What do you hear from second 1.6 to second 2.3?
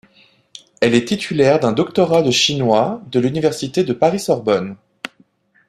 doctorat